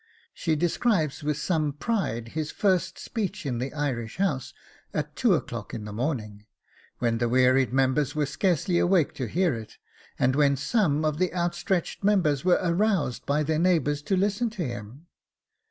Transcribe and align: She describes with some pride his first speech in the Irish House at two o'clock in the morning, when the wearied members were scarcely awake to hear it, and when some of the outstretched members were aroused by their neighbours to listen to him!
She 0.33 0.55
describes 0.55 1.23
with 1.23 1.37
some 1.37 1.73
pride 1.73 2.29
his 2.29 2.49
first 2.49 2.97
speech 2.97 3.45
in 3.45 3.59
the 3.59 3.71
Irish 3.71 4.17
House 4.17 4.51
at 4.95 5.15
two 5.15 5.35
o'clock 5.35 5.75
in 5.75 5.85
the 5.85 5.93
morning, 5.93 6.47
when 6.97 7.19
the 7.19 7.29
wearied 7.29 7.71
members 7.71 8.15
were 8.15 8.25
scarcely 8.25 8.79
awake 8.79 9.13
to 9.13 9.27
hear 9.27 9.53
it, 9.53 9.77
and 10.17 10.35
when 10.35 10.57
some 10.57 11.05
of 11.05 11.19
the 11.19 11.31
outstretched 11.35 12.03
members 12.03 12.43
were 12.43 12.57
aroused 12.63 13.27
by 13.27 13.43
their 13.43 13.59
neighbours 13.59 14.01
to 14.01 14.17
listen 14.17 14.49
to 14.49 14.65
him! 14.65 15.05